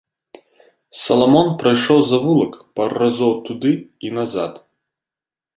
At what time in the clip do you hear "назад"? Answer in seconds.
4.21-4.53